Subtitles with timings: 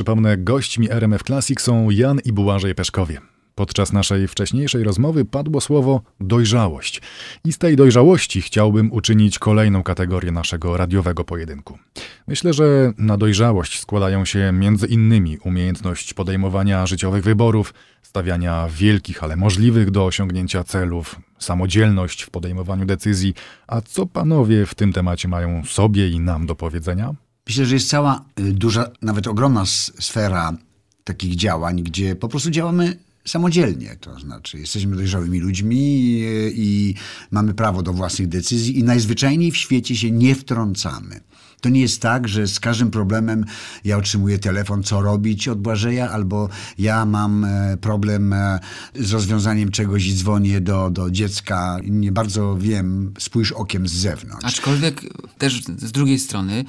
[0.00, 3.20] Przypomnę, gośćmi RMF Classic są Jan i Błażej Peszkowie.
[3.54, 7.02] Podczas naszej wcześniejszej rozmowy padło słowo dojrzałość.
[7.44, 11.78] I z tej dojrzałości chciałbym uczynić kolejną kategorię naszego radiowego pojedynku.
[12.28, 19.36] Myślę, że na dojrzałość składają się między innymi umiejętność podejmowania życiowych wyborów, stawiania wielkich, ale
[19.36, 23.34] możliwych do osiągnięcia celów, samodzielność w podejmowaniu decyzji.
[23.66, 27.14] A co panowie w tym temacie mają sobie i nam do powiedzenia?
[27.46, 29.66] Myślę, że jest cała y, duża, nawet ogromna
[29.98, 30.56] sfera
[31.04, 33.96] takich działań, gdzie po prostu działamy samodzielnie.
[34.00, 36.94] To znaczy, jesteśmy dojrzałymi ludźmi i, i
[37.30, 41.20] mamy prawo do własnych decyzji i najzwyczajniej w świecie się nie wtrącamy.
[41.60, 43.44] To nie jest tak, że z każdym problemem
[43.84, 46.48] ja otrzymuję telefon, co robić od Błażeja, albo
[46.78, 48.60] ja mam e, problem e,
[48.94, 54.44] z rozwiązaniem czegoś i dzwonię do, do dziecka nie bardzo wiem, spójrz okiem z zewnątrz.
[54.44, 55.02] Aczkolwiek
[55.38, 56.64] też z drugiej strony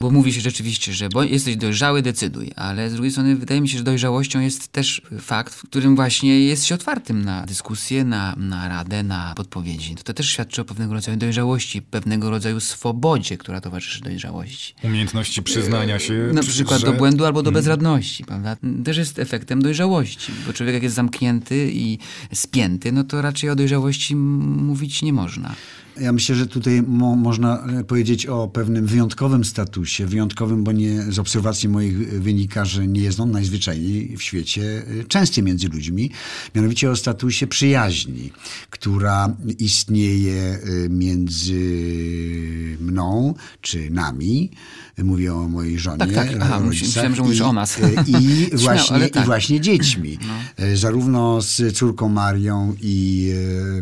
[0.00, 3.68] bo mówi się rzeczywiście, że bo jesteś dojrzały, decyduj, ale z drugiej strony wydaje mi
[3.68, 8.34] się, że dojrzałością jest też fakt, w którym właśnie jest się otwartym na dyskusję, na,
[8.36, 9.94] na radę, na podpowiedzi.
[9.94, 14.74] To, to też świadczy o pewnego rodzaju dojrzałości, pewnego rodzaju swobodzie, która towarzyszy dojrzałości.
[14.82, 16.30] Umiejętności przyznania się.
[16.32, 16.86] Na przykład że...
[16.86, 17.54] do błędu albo do mhm.
[17.54, 18.56] bezradności, prawda?
[18.84, 21.98] Też jest efektem dojrzałości, bo człowiek jak jest zamknięty i
[22.34, 25.54] spięty, no to raczej o dojrzałości mówić nie można.
[26.00, 30.06] Ja myślę, że tutaj mo można e, powiedzieć o pewnym wyjątkowym statusie.
[30.06, 35.04] Wyjątkowym, bo nie, z obserwacji moich wynika, że nie jest on najzwyczajniej w świecie e,
[35.04, 36.10] częsty między ludźmi.
[36.54, 38.32] Mianowicie o statusie przyjaźni,
[38.70, 41.60] która istnieje e, między
[42.80, 44.50] mną czy nami.
[44.98, 45.98] Mówię o mojej żonie.
[45.98, 46.28] Tak, tak.
[46.40, 47.78] Aha, myślałem, że mówisz i, o nas.
[48.06, 49.22] I, właśnie, tak.
[49.22, 50.18] I właśnie dziećmi.
[50.28, 50.64] No.
[50.76, 53.32] Zarówno z córką Marią i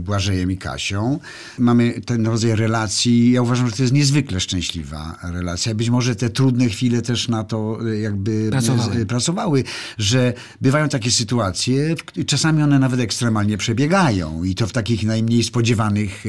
[0.00, 1.18] Błażejem i Kasią.
[1.58, 5.74] Mamy ten rodzaj relacji, ja uważam, że to jest niezwykle szczęśliwa relacja.
[5.74, 9.64] Być może te trudne chwile też na to e, jakby pracowały, e, pracowały
[9.98, 11.94] że bywają takie sytuacje,
[12.26, 16.24] czasami one nawet ekstremalnie przebiegają i to w takich najmniej spodziewanych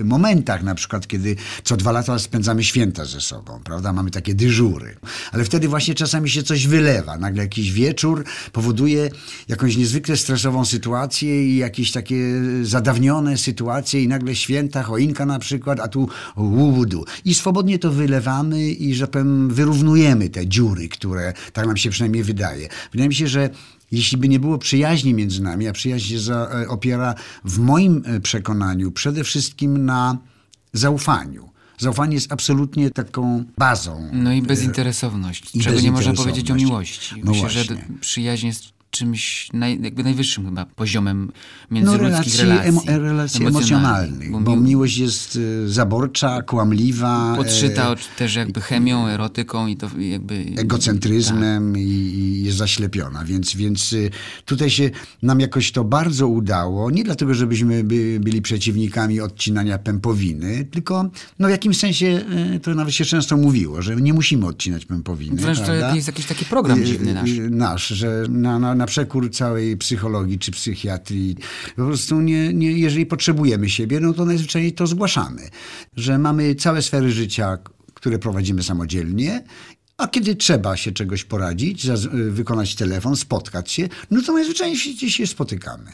[0.00, 3.92] e, momentach, na przykład kiedy co dwa lata spędzamy święta ze sobą, prawda?
[3.92, 4.96] Mamy takie dyżury.
[5.32, 7.18] Ale wtedy właśnie czasami się coś wylewa.
[7.18, 9.10] Nagle jakiś wieczór powoduje
[9.48, 12.16] jakąś niezwykle stresową sytuację i jakieś takie
[12.62, 17.04] zadawnione sytuacje i nagle święta, choinka na przykład, a tu łudu.
[17.24, 22.22] I swobodnie to wylewamy i, że powiem, wyrównujemy te dziury, które, tak nam się przynajmniej
[22.22, 22.68] wydaje.
[22.92, 23.50] Wydaje mi się, że
[23.92, 27.14] jeśli by nie było przyjaźni między nami, a przyjaźń się e, opiera
[27.44, 30.18] w moim e, przekonaniu przede wszystkim na
[30.72, 31.52] zaufaniu.
[31.78, 34.10] Zaufanie jest absolutnie taką bazą.
[34.12, 37.14] No i bezinteresowność, I czego nie można powiedzieć o miłości.
[37.24, 37.62] No Myślę, właśnie.
[37.62, 41.32] że przyjaźń jest czymś naj, jakby najwyższym chyba poziomem
[41.70, 42.72] międzyludzkich no, relacji.
[42.72, 47.34] relacji, relacji emocjonalnych, bo, bo, miłość jest y, zaborcza, kłamliwa.
[47.36, 50.46] Podszyta e, też jakby chemią, erotyką i to jakby...
[50.56, 51.82] Egocentryzmem tak.
[51.82, 54.10] i, jest zaślepiona, więc, więc y,
[54.44, 54.90] tutaj się
[55.22, 61.48] nam jakoś to bardzo udało, nie dlatego, żebyśmy by, byli przeciwnikami odcinania pępowiny, tylko no
[61.48, 62.24] w jakimś sensie
[62.62, 65.36] to nawet się często mówiło, że nie musimy odcinać pępowiny.
[65.36, 65.90] Wręcz prawda?
[65.90, 67.30] to jest jakiś taki program dziwny nasz.
[67.50, 71.36] Nasz, że na, na na przekór całej psychologii czy psychiatrii.
[71.76, 75.48] Po prostu nie, nie, jeżeli potrzebujemy siebie, no to najzwyczajniej to zgłaszamy,
[75.96, 77.58] że mamy całe sfery życia,
[77.94, 79.44] które prowadzimy samodzielnie
[79.96, 81.86] a kiedy trzeba się czegoś poradzić,
[82.30, 85.92] wykonać telefon, spotkać się, no to najzwyczajniej się, się spotykamy.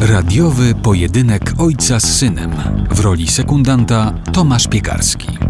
[0.00, 2.50] Radiowy pojedynek ojca z synem
[2.90, 5.49] w roli sekundanta Tomasz Piekarski.